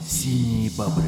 [0.00, 1.04] Синие бобры.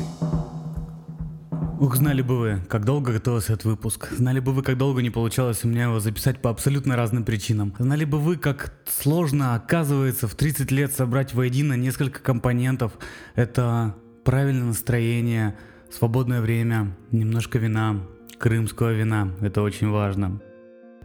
[1.80, 4.08] Ух, знали бы вы, как долго готовился этот выпуск.
[4.10, 7.72] Знали бы вы, как долго не получалось у меня его записать по абсолютно разным причинам.
[7.78, 12.92] Знали бы вы, как сложно оказывается в 30 лет собрать воедино несколько компонентов.
[13.36, 13.94] Это
[14.24, 15.56] правильное настроение,
[15.88, 18.00] свободное время, немножко вина,
[18.38, 19.32] крымского вина.
[19.40, 20.40] Это очень важно.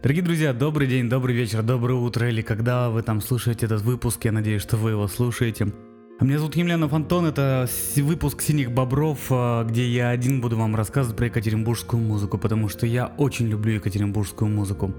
[0.04, 4.22] Дорогие друзья, добрый день, добрый вечер, доброе утро или когда вы там слушаете этот выпуск,
[4.26, 5.72] я надеюсь, что вы его слушаете.
[6.20, 11.16] Меня зовут Емельянов Антон, это выпуск «Синих бобров», а, где я один буду вам рассказывать
[11.16, 14.92] про екатеринбургскую музыку, потому что я очень люблю екатеринбургскую музыку.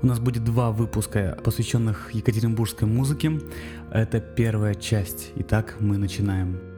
[0.00, 3.40] У нас будет два выпуска, посвященных екатеринбургской музыке.
[3.90, 5.32] Это первая часть.
[5.34, 6.71] Итак, мы начинаем.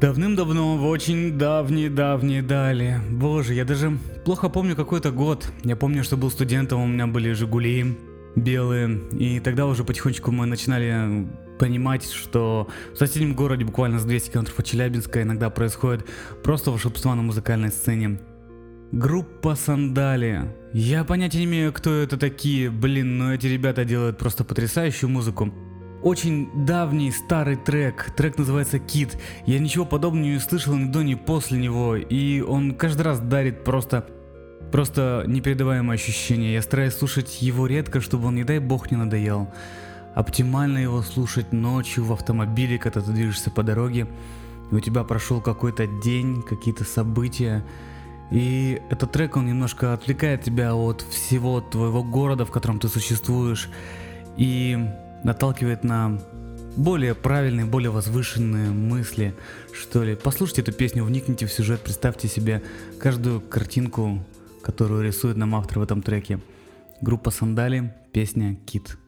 [0.00, 3.00] Давным-давно, в очень давние-давние дали.
[3.10, 5.50] Боже, я даже плохо помню какой-то год.
[5.64, 7.98] Я помню, что был студентом, у меня были «Жигули»,
[8.36, 9.00] белые.
[9.10, 11.26] И тогда уже потихонечку мы начинали
[11.58, 16.06] понимать, что в соседнем городе, буквально за 200 километров от Челябинска, иногда происходит
[16.44, 18.20] просто волшебство на музыкальной сцене.
[18.92, 20.54] Группа Сандали.
[20.72, 25.52] Я понятия не имею, кто это такие, блин, но эти ребята делают просто потрясающую музыку.
[26.02, 29.18] Очень давний старый трек, трек называется Кит.
[29.46, 33.64] Я ничего подобного не слышал ни до, ни после него, и он каждый раз дарит
[33.64, 34.06] просто
[34.70, 36.52] Просто непередаваемое ощущение.
[36.52, 39.48] Я стараюсь слушать его редко, чтобы он, не дай бог, не надоел.
[40.14, 44.06] Оптимально его слушать ночью в автомобиле, когда ты движешься по дороге,
[44.70, 47.64] и у тебя прошел какой-то день, какие-то события.
[48.30, 53.70] И этот трек, он немножко отвлекает тебя от всего твоего города, в котором ты существуешь,
[54.36, 54.78] и
[55.24, 56.18] наталкивает на
[56.76, 59.34] более правильные, более возвышенные мысли,
[59.72, 60.14] что ли.
[60.14, 62.62] Послушайте эту песню, вникните в сюжет, представьте себе
[63.00, 64.24] каждую картинку
[64.68, 66.40] которую рисует нам автор в этом треке.
[67.00, 68.98] Группа Сандали, песня «Кит».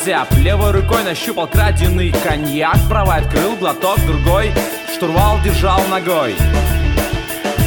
[0.00, 4.52] Озяб Левой рукой нащупал краденый коньяк Правой открыл глоток, другой
[4.94, 6.34] штурвал держал ногой.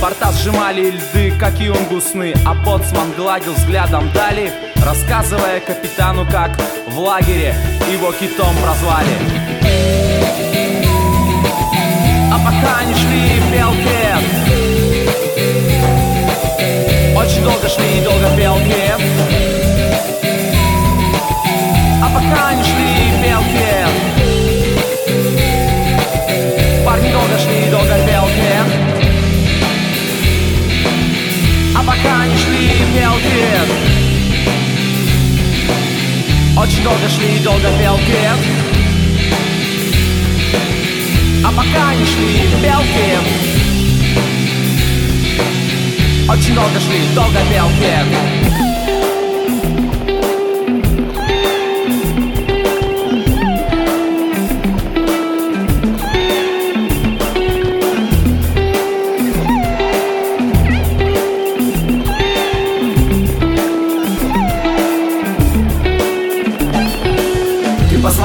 [0.02, 4.52] Борта сжимали льды, как юнгусны А боцман гладил взглядом дали
[4.84, 7.56] Рассказывая капитану, как в лагере
[7.92, 9.16] его китом прозвали.
[12.32, 14.24] А пока они шли в Белкет
[17.16, 19.53] Очень долго шли и долго в Белкет
[22.04, 23.88] а пока не шли мелкие
[26.86, 28.60] Парни долго шли, долго мелкие
[31.76, 33.62] А пока не шли мелкие
[36.58, 38.32] Очень долго шли, долго мелкие
[41.46, 43.20] А пока не шли мелкие
[46.28, 47.40] Очень долго шли, долго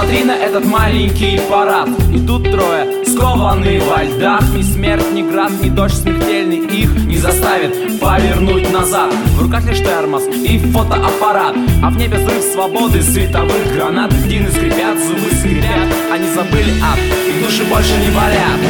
[0.09, 1.89] мелкие этот маленький парад.
[2.13, 4.43] Идут трое, скованные во льдах.
[4.55, 9.13] Ни смерть, ни град, ни дождь смертельный Их не заставит повернуть назад.
[9.37, 11.55] В руках лишь термос и фотоаппарат.
[11.83, 14.11] А в небе взрыв свободы световых гранат.
[14.29, 15.89] Дины скрипят, зубы скрипят.
[16.13, 18.61] Они забыли ад, их души больше не болят.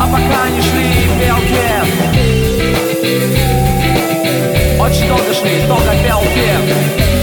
[0.00, 0.84] А пока они шли
[1.20, 1.62] белки.
[4.80, 7.21] Очень долго шли, долго пел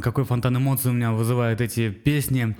[0.00, 2.56] какой фонтан эмоций у меня вызывают эти песни.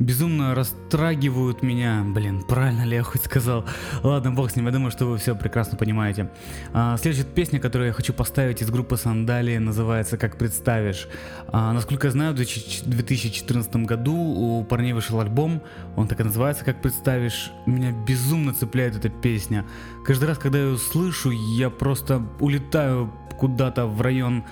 [0.00, 2.02] Безумно растрагивают меня.
[2.02, 3.66] Блин, правильно ли я хоть сказал?
[4.02, 6.30] Ладно, бог с ним, я думаю, что вы все прекрасно понимаете.
[6.72, 11.06] А, следующая песня, которую я хочу поставить из группы Сандали, называется «Как представишь».
[11.48, 15.62] А, насколько я знаю, в 2014 году у парней вышел альбом,
[15.96, 17.52] он так и называется «Как представишь».
[17.66, 19.66] Меня безумно цепляет эта песня.
[20.06, 24.44] Каждый раз, когда я ее слышу, я просто улетаю куда-то в район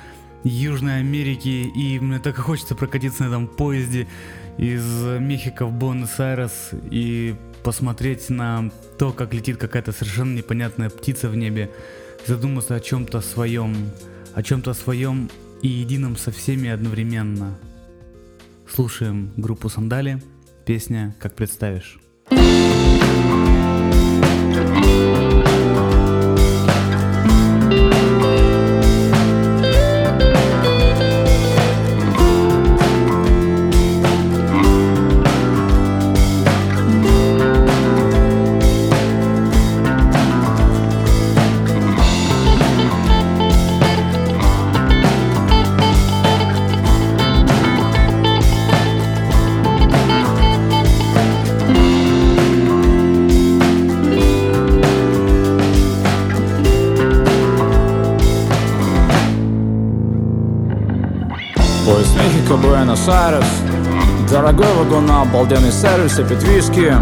[0.44, 4.08] Южной Америки, и мне так и хочется прокатиться на этом поезде
[4.56, 4.84] из
[5.20, 11.70] Мехико в Буэнос-Айрес и посмотреть на то, как летит какая-то совершенно непонятная птица в небе,
[12.26, 13.74] задуматься о чем-то своем,
[14.34, 15.30] о чем-то своем
[15.62, 17.58] и едином со всеми одновременно.
[18.68, 20.22] Слушаем группу Сандали,
[20.66, 21.98] песня «Как представишь».
[61.88, 63.44] Буэнос-Айрес
[64.30, 66.92] Дорогой вагон на обалденный сервис и пить виски.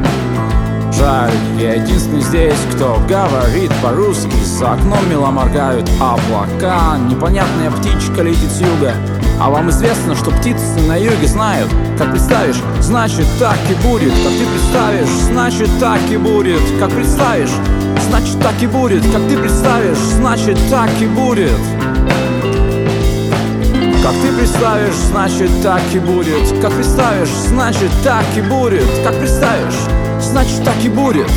[0.93, 4.31] Жаль, я единственный здесь, кто говорит по-русски.
[4.45, 6.99] За окном мило моргают облака.
[7.11, 8.95] Непонятная птичка летит с юга.
[9.41, 11.69] А вам известно, что птицы на юге знают.
[11.99, 14.13] Как представишь, значит так и будет.
[14.13, 16.63] Как ты представишь, значит так и будет.
[16.79, 17.53] Как представишь,
[18.09, 19.03] значит так и будет.
[19.13, 21.59] Как ты представишь, значит так и будет
[24.23, 26.61] ты представишь, значит так и будет.
[26.61, 28.89] Как представишь, значит так и будет.
[29.05, 29.81] Как представишь,
[30.21, 31.31] значит так и будет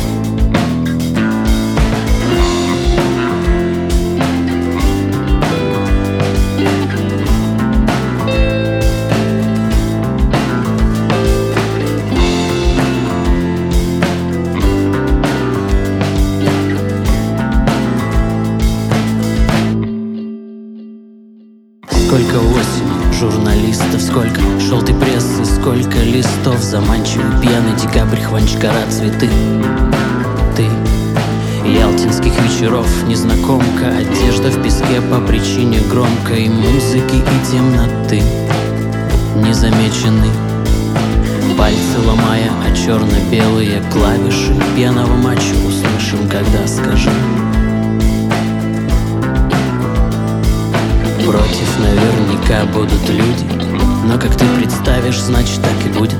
[27.60, 29.28] пьяный декабрь, хванчкара, цветы.
[30.56, 30.66] Ты.
[31.68, 38.22] Ялтинских вечеров незнакомка Одежда в песке по причине громкой музыки и темноты.
[39.36, 40.30] Незамеченный.
[41.58, 44.54] Пальцы ломая, а черно-белые клавиши.
[44.74, 47.12] Пьяного матча услышим, когда скажем
[51.26, 53.44] Против наверняка будут люди
[54.06, 56.16] Но как ты представишь, значит так и будет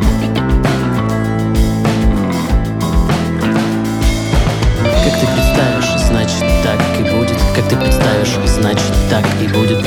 [5.11, 7.37] Как ты представишь, значит так и будет.
[7.55, 9.83] Как ты представишь, значит так и будет.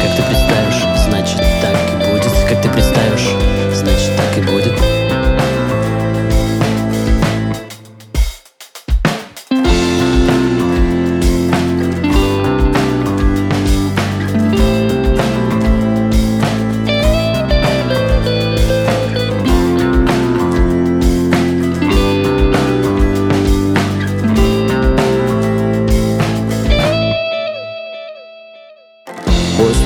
[0.00, 2.32] Как ты представишь, значит так и будет.
[2.48, 3.43] Как ты представишь,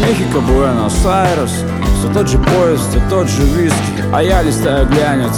[0.00, 1.64] Мехико, Буэнос-Айрес
[1.98, 4.04] Все тот же поезд, все тот же виски.
[4.12, 5.34] А я листаю глянец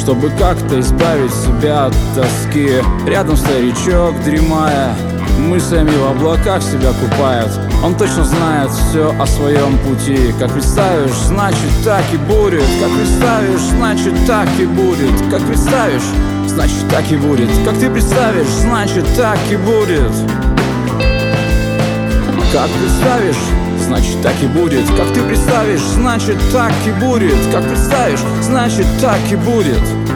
[0.00, 2.76] чтобы как-то избавить себя от тоски.
[3.06, 4.94] Рядом старичок, дремая
[5.38, 7.48] Мыслями в облаках себя купает.
[7.82, 10.34] Он точно знает все о своем пути.
[10.38, 12.64] Как представишь, значит так и будет.
[12.80, 15.30] Как представишь, значит так и будет.
[15.30, 16.02] Как представишь,
[16.46, 17.48] значит так и будет.
[17.64, 20.12] Как ты представишь, значит так и будет
[22.52, 23.36] Как представишь,
[23.78, 24.84] значит так и будет.
[24.96, 27.36] Как ты представишь, значит так и будет.
[27.52, 30.09] Как представишь, значит так и будет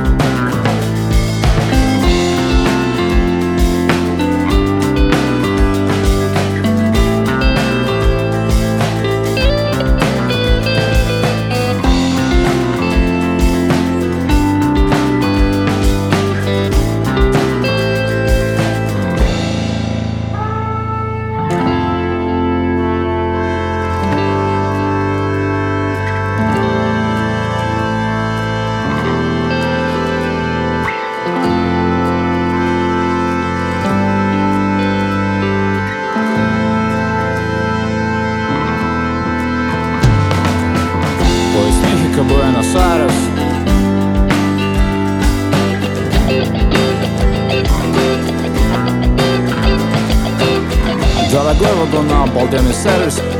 [52.35, 53.34] Дорогой вагон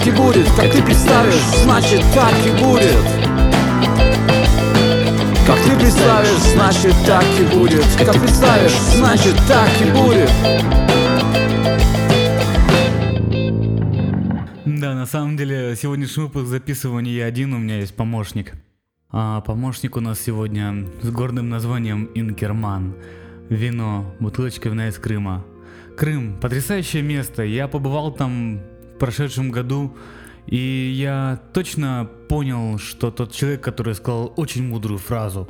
[0.00, 2.96] так и будет Как ты представишь, значит так и будет
[5.46, 10.30] как ты представишь, значит так и будет Как представишь, значит так и будет
[14.80, 18.52] Да, на самом деле, сегодняшний выпуск записываю не я один, у меня есть помощник.
[19.10, 22.94] А помощник у нас сегодня с гордым названием Инкерман.
[23.48, 25.44] Вино, бутылочка вина из Крыма.
[25.96, 27.42] Крым, потрясающее место.
[27.42, 28.60] Я побывал там
[29.00, 29.96] прошедшем году,
[30.46, 35.48] и я точно понял, что тот человек, который сказал очень мудрую фразу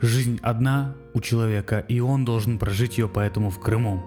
[0.00, 4.02] «Жизнь одна у человека, и он должен прожить ее поэтому в Крыму».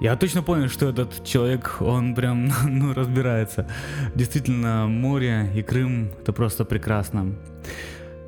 [0.00, 3.66] Я точно понял, что этот человек, он прям, ну, разбирается.
[4.14, 7.34] Действительно, море и Крым— это просто прекрасно.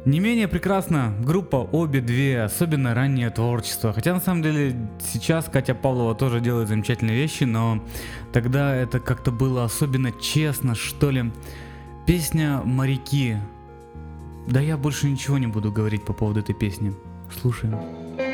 [0.06, 3.92] Не менее прекрасно группа обе две, особенно раннее творчество.
[3.92, 7.84] Хотя на самом деле сейчас Катя Павлова тоже делает замечательные вещи, но
[8.32, 11.32] тогда это как-то было особенно честно, что ли.
[12.06, 13.36] Песня «Моряки».
[14.46, 16.94] Да я больше ничего не буду говорить по поводу этой песни.
[17.42, 17.76] Слушаем.
[18.16, 18.25] как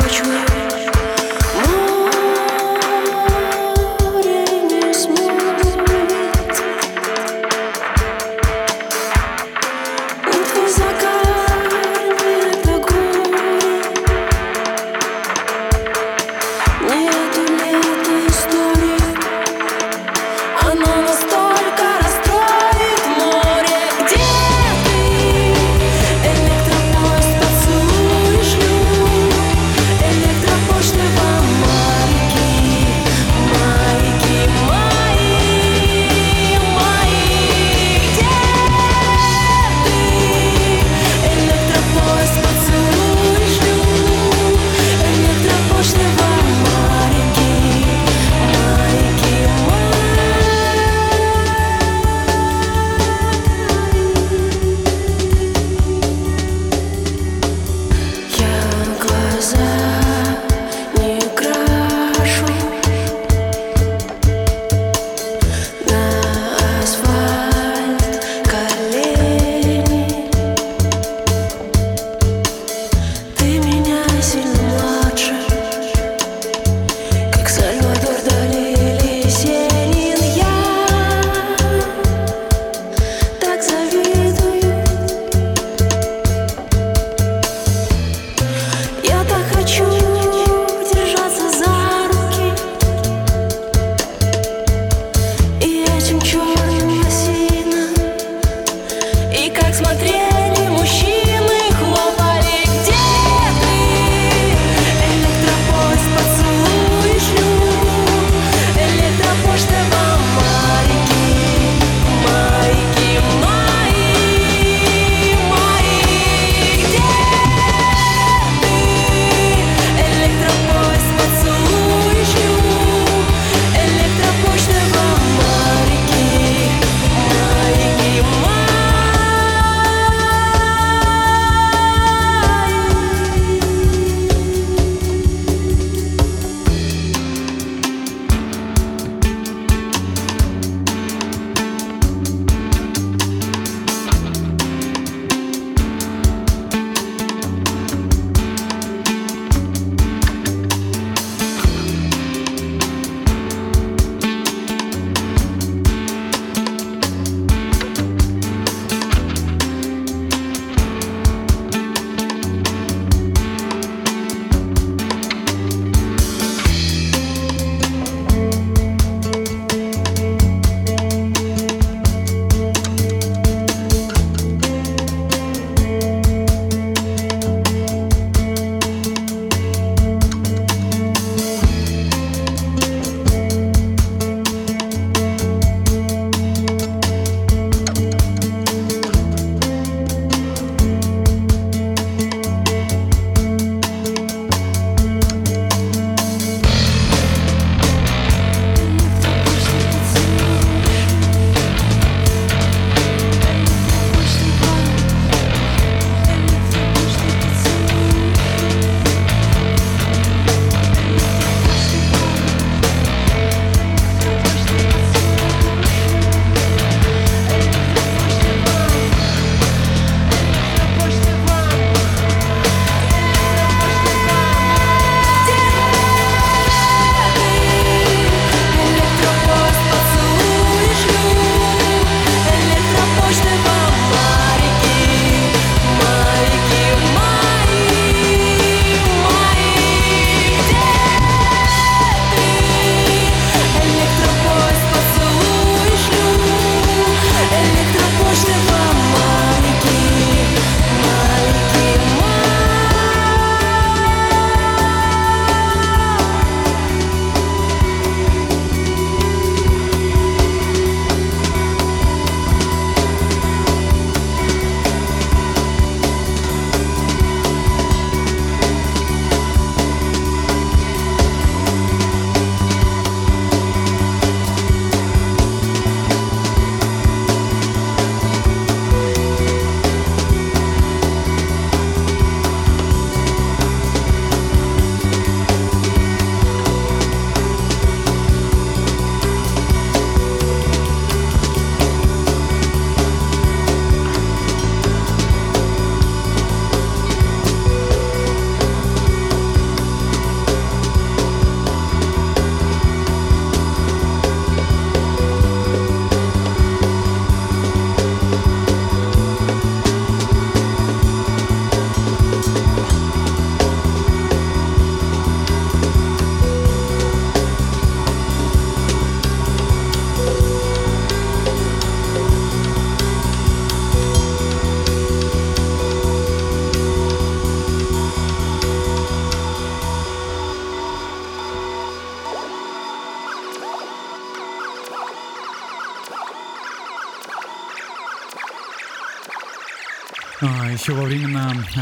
[0.00, 0.21] you.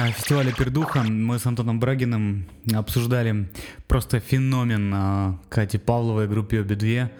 [0.08, 3.50] Фестиваля Пердуха мы с Антоном Брагиным обсуждали
[3.86, 7.12] просто феномен а, Кати Павловой группе Обе две.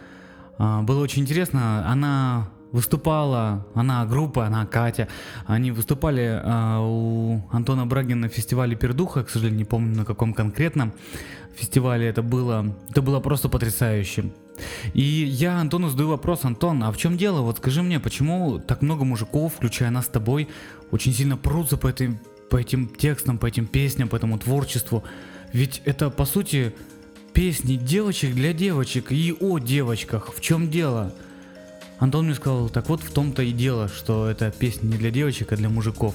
[0.59, 1.87] А, Было очень интересно.
[1.87, 5.09] Она выступала, она группа, она Катя.
[5.47, 10.33] Они выступали а, у Антона Брагина на фестивале Пердуха, к сожалению, не помню на каком
[10.33, 10.93] конкретном
[11.55, 12.75] фестивале это было.
[12.91, 14.33] Это было просто потрясающе.
[14.95, 17.41] И я Антону задаю вопрос, Антон, а в чем дело?
[17.41, 20.49] Вот скажи мне, почему так много мужиков, включая нас с тобой,
[20.91, 22.19] очень сильно прутся по, этой,
[22.51, 25.03] по этим текстам, по этим песням, по этому творчеству?
[25.53, 26.75] Ведь это, по сути,
[27.33, 30.35] песни девочек для девочек и о девочках.
[30.35, 31.15] В чем дело?
[31.99, 35.53] Антон мне сказал, так вот в том-то и дело, что это песня не для девочек,
[35.53, 36.15] а для мужиков.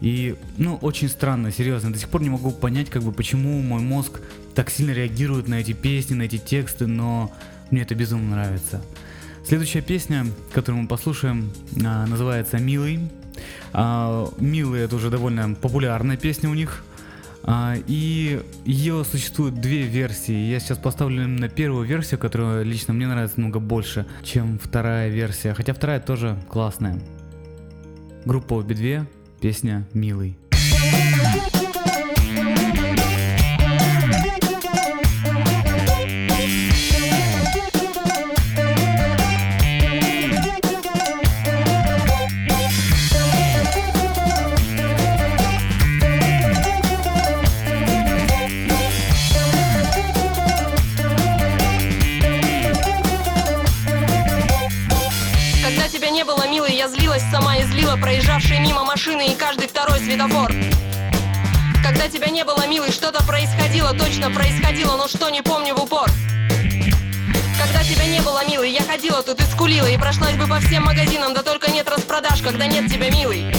[0.00, 3.80] И, ну, очень странно, серьезно, до сих пор не могу понять, как бы, почему мой
[3.80, 4.20] мозг
[4.54, 7.32] так сильно реагирует на эти песни, на эти тексты, но
[7.70, 8.80] мне это безумно нравится.
[9.44, 11.50] Следующая песня, которую мы послушаем,
[11.84, 13.00] а, называется «Милый».
[13.72, 16.84] А, Милый это уже довольно популярная песня у них.
[17.44, 20.50] А, и ее существует две версии.
[20.50, 25.54] Я сейчас поставлю именно первую версию, которая лично мне нравится намного больше, чем вторая версия.
[25.54, 27.00] Хотя вторая тоже классная.
[28.24, 29.06] Группа обе две,
[29.40, 30.47] песня «Милый».
[58.98, 60.52] Машины и каждый второй светофор.
[61.84, 66.10] Когда тебя не было, милый, что-то происходило, точно происходило, но что не помню в упор.
[67.62, 70.82] Когда тебя не было, милый, я ходила тут и скулила И прошлась бы по всем
[70.82, 73.54] магазинам, да только нет распродаж, когда нет тебя, милый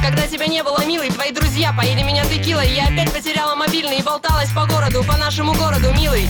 [0.00, 4.02] Когда тебя не было, милый, твои друзья поили меня текилой Я опять потеряла мобильный и
[4.02, 6.28] болталась по городу, по нашему городу, милый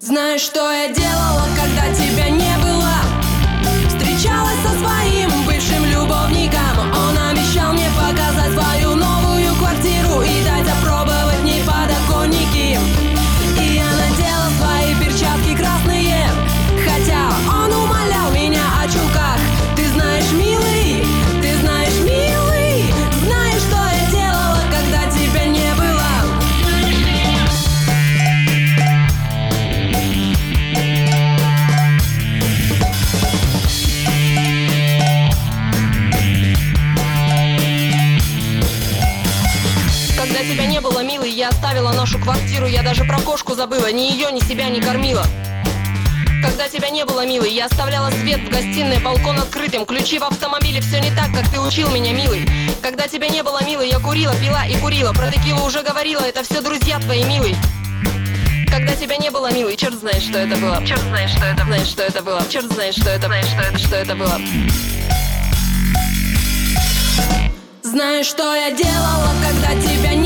[0.00, 2.53] знаешь, что я делала, когда тебя не
[43.84, 45.24] забыла, ни ее, ни себя не кормила
[46.42, 50.82] когда тебя не было, милый, я оставляла свет в гостиной, балкон открытым Ключи в автомобиле,
[50.82, 52.46] все не так, как ты учил меня, милый
[52.82, 56.42] Когда тебя не было, милый, я курила, пила и курила Про текилу уже говорила, это
[56.44, 57.56] все друзья твои, милый
[58.70, 60.84] когда тебя не было, милый, черт знает, что это было.
[60.84, 62.42] Черт знает, что это, знает, что это было.
[62.50, 64.40] Черт знает, что это, знает, что это, что это было.
[67.84, 70.23] Знаешь, что я делала, когда тебя не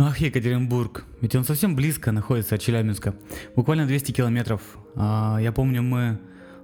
[0.00, 1.04] Ах, Екатеринбург.
[1.20, 3.16] Ведь он совсем близко находится от Челябинска.
[3.56, 4.62] Буквально 200 километров.
[4.94, 6.20] А, я помню, мы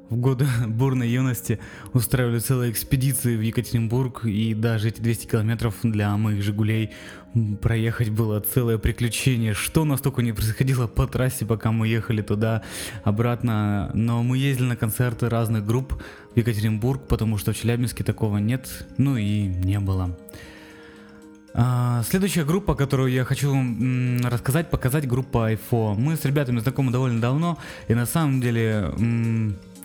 [0.09, 1.59] в годы бурной юности
[1.93, 4.25] устраивали целые экспедиции в Екатеринбург.
[4.25, 6.93] И даже эти 200 километров для моих «Жигулей»
[7.61, 9.53] проехать было целое приключение.
[9.53, 12.63] Что у нас только не происходило по трассе, пока мы ехали туда,
[13.03, 13.91] обратно.
[13.95, 16.01] Но мы ездили на концерты разных групп
[16.35, 20.17] в Екатеринбург, потому что в Челябинске такого нет, ну и не было.
[21.57, 25.95] А, Следующая группа, которую я хочу м, рассказать, показать, группа IFO.
[25.95, 28.93] Мы с ребятами знакомы довольно давно, и на самом деле,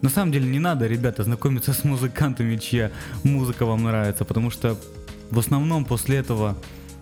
[0.01, 2.91] на самом деле не надо, ребята, знакомиться с музыкантами, чья
[3.23, 4.77] музыка вам нравится, потому что
[5.29, 6.57] в основном после этого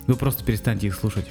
[0.06, 1.28] вы просто перестанете их слушать.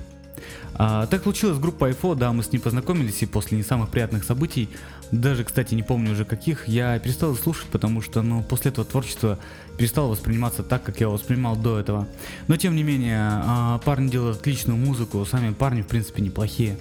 [0.75, 3.91] А, так случилось с группой IFO, да, мы с ней познакомились, и после не самых
[3.91, 4.71] приятных событий,
[5.11, 8.87] даже, кстати, не помню уже каких, я перестал их слушать, потому что, ну, после этого
[8.87, 9.39] творчество
[9.77, 12.09] перестало восприниматься так, как я его воспринимал до этого.
[12.49, 16.77] Но, тем не менее, а, парни делают отличную музыку, сами парни, в принципе, неплохие.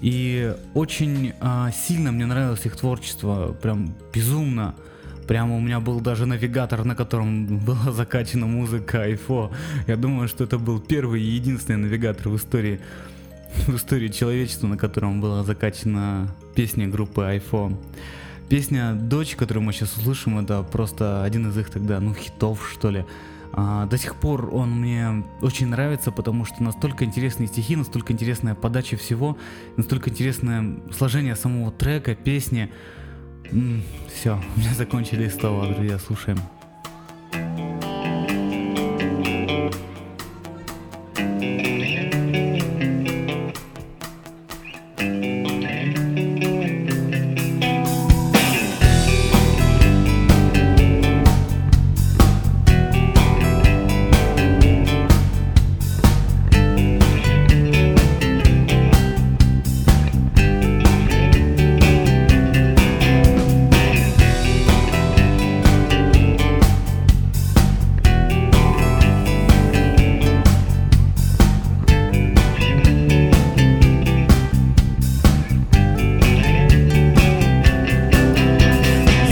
[0.00, 4.74] И очень а, сильно мне нравилось их творчество, прям безумно.
[5.26, 9.52] Прямо у меня был даже навигатор, на котором была закачана музыка iPhone.
[9.86, 12.80] Я думаю, что это был первый и единственный навигатор в истории
[13.66, 17.76] в истории человечества, на котором была закачана песня группы iPhone.
[18.48, 22.90] Песня «Дочь», которую мы сейчас услышим, это просто один из их тогда, ну, хитов, что
[22.90, 23.04] ли.
[23.52, 28.54] А, до сих пор он мне очень нравится, потому что настолько интересные стихи, настолько интересная
[28.54, 29.38] подача всего,
[29.76, 32.72] настолько интересное сложение самого трека, песни.
[34.12, 36.38] Все, у меня закончились слова, друзья, слушаем.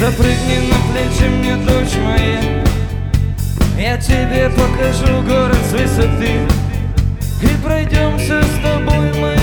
[0.03, 2.65] Запрыгни на плечи мне, дочь моя.
[3.79, 6.41] Я тебе покажу город с высоты.
[7.41, 9.42] И пройдемся с тобой мы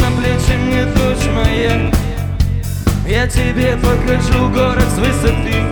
[0.00, 1.90] на плечи мне, дочь моя.
[3.06, 5.64] Я тебе покажу город с высоты.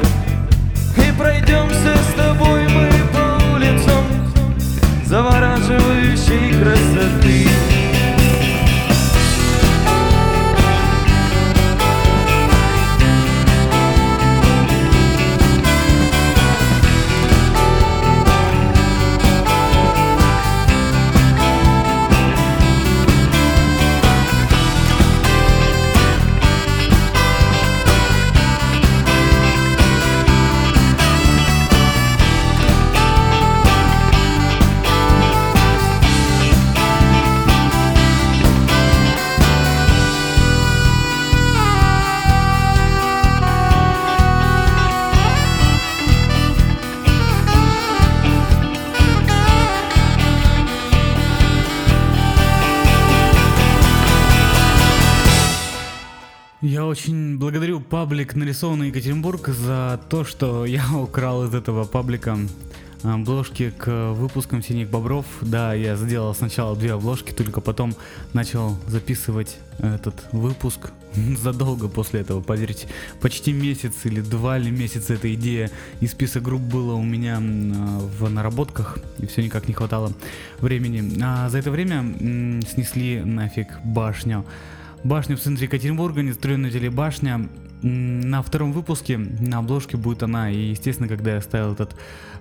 [0.96, 4.04] И пройдемся с тобой мы по улицам
[5.04, 7.37] Завораживающей красоты
[57.90, 62.38] паблик «Нарисованный Екатеринбург» за то, что я украл из этого паблика
[63.02, 65.24] обложки к выпускам «Синих бобров».
[65.40, 67.94] Да, я сделал сначала две обложки, только потом
[68.32, 72.88] начал записывать этот выпуск задолго после этого, поверьте.
[73.20, 75.70] Почти месяц или два ли месяца эта идея
[76.00, 80.12] и список групп было у меня в наработках, и все никак не хватало
[80.60, 81.18] времени.
[81.22, 82.02] А за это время
[82.68, 84.44] снесли нафиг башню.
[85.04, 87.48] Башню в центре Екатеринбурга, нестроенная телебашня.
[87.82, 90.50] На втором выпуске на обложке будет она.
[90.50, 91.94] И, естественно, когда я ставил этот,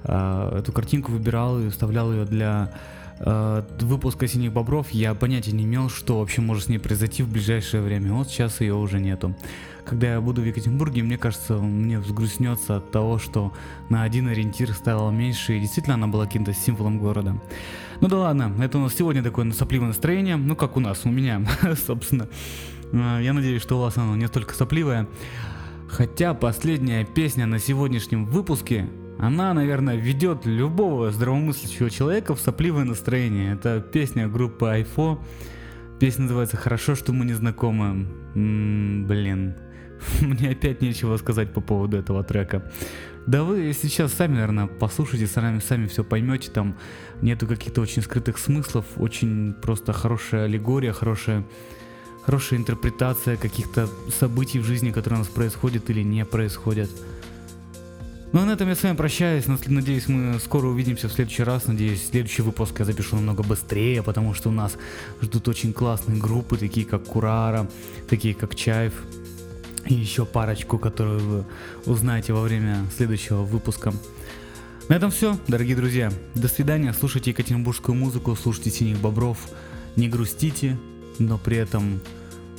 [0.03, 2.71] а, эту картинку, выбирал и вставлял ее для
[3.19, 7.29] э, выпуска «Синих бобров» я понятия не имел, что вообще может с ней произойти в
[7.29, 8.13] ближайшее время.
[8.13, 9.35] Вот сейчас ее уже нету.
[9.85, 13.53] Когда я буду в Екатеринбурге, мне кажется, мне взгрустнется от того, что
[13.89, 17.37] на один ориентир стало меньше, и действительно она была каким-то символом города.
[18.01, 21.09] Ну да ладно, это у нас сегодня такое сопливое настроение, ну как у нас, у
[21.09, 21.41] меня,
[21.87, 22.27] собственно.
[22.93, 25.07] Э, Я надеюсь, что у вас оно не столько сопливое.
[25.87, 33.53] Хотя последняя песня на сегодняшнем выпуске, она, наверное, ведет любого здравомыслящего человека в сопливое настроение.
[33.53, 35.23] Это песня группы Айфо.
[35.99, 38.05] Песня называется «Хорошо, что мы не знакомы».
[38.35, 39.55] М, блин,
[40.21, 42.71] мне опять нечего сказать по поводу этого трека.
[43.25, 46.77] Да вы сейчас сами, наверное, послушайте, сами, сами все поймете, там
[47.21, 51.43] нету каких-то очень скрытых смыслов, очень просто хорошая аллегория, хорошая
[52.27, 56.89] хорошая интерпретация каких-то событий в жизни, которые у нас происходят или не происходят.
[58.33, 59.45] Ну а на этом я с вами прощаюсь.
[59.47, 61.67] Надеюсь, мы скоро увидимся в следующий раз.
[61.67, 64.77] Надеюсь, следующий выпуск я запишу намного быстрее, потому что у нас
[65.21, 67.65] ждут очень классные группы, такие как Курара,
[68.09, 68.93] такие как Чаев.
[69.85, 71.45] И еще парочку, которую вы
[71.85, 73.93] узнаете во время следующего выпуска.
[74.89, 76.11] На этом все, дорогие друзья.
[76.35, 76.91] До свидания.
[76.91, 79.37] Слушайте екатеринбургскую музыку, слушайте синих бобров.
[79.95, 80.77] Не грустите,
[81.19, 81.99] но при этом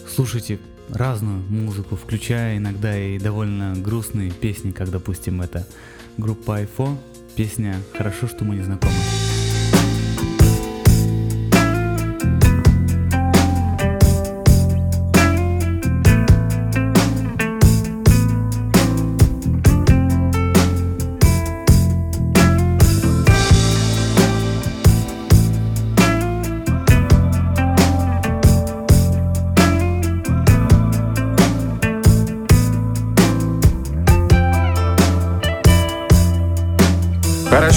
[0.06, 0.58] слушайте
[0.90, 5.66] разную музыку, включая иногда и довольно грустные песни, как, допустим, это
[6.16, 6.98] группа Айфо,
[7.36, 8.94] песня «Хорошо, что мы не знакомы».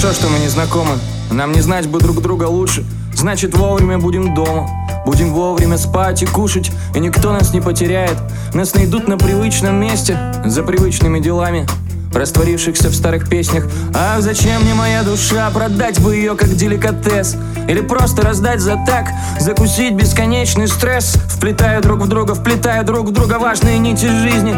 [0.02, 0.98] Хорошо, что мы не знакомы.
[1.30, 2.84] Нам не знать бы друг друга лучше.
[3.14, 4.68] Значит вовремя будем дома.
[5.06, 6.72] Будем вовремя спать и кушать.
[6.96, 8.16] И никто нас не потеряет.
[8.52, 11.68] Нас найдут на привычном месте За привычными делами
[12.12, 13.68] Растворившихся в старых песнях.
[13.94, 17.36] Ах, зачем мне моя душа Продать бы ее как деликатес?
[17.68, 19.06] Или просто раздать за так?
[19.38, 21.14] Закусить бесконечный стресс?
[21.28, 24.56] Вплетая друг в друга, вплетая друг в друга Важные нити жизни.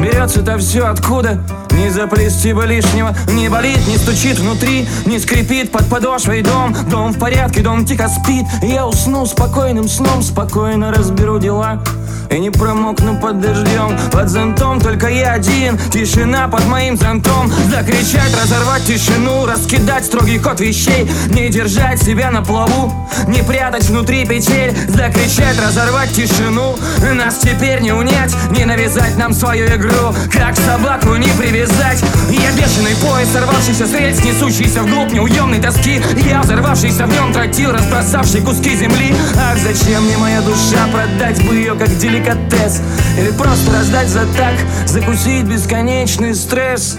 [0.00, 1.40] Берется-то все откуда
[1.74, 6.74] Не заплести бы лишнего Не болит, не стучит внутри Не скрипит под подошвой дом.
[6.88, 8.46] Дом в порядке, дом тихо спит.
[8.62, 11.82] Я усну спокойным сном Спокойно разберу дела.
[12.30, 15.78] И не промокну под дождем Под зонтом только я один.
[15.90, 17.52] Тишина под моим зонтом.
[17.70, 21.10] Закричать, разорвать тишину Раскидать строгий код вещей.
[21.30, 22.92] Не держать себя на плаву
[23.26, 24.76] Не прятать внутри петель.
[24.88, 26.76] Закричать, разорвать тишину.
[27.14, 30.14] Нас теперь не унять Не навязать нам свою игру.
[30.32, 31.28] Как собаку не
[31.64, 36.00] привязать Я бешеный поезд, сорвавшийся с рельс Несущийся вглубь неуемной тоски.
[36.28, 39.14] Я взорвавшийся в нем тротил Разбросавший куски земли.
[39.36, 42.82] Ах, зачем мне моя душа Продать бы ее как деликатес?
[43.18, 44.54] Или просто раздать за так
[44.86, 46.98] Закусить бесконечный стресс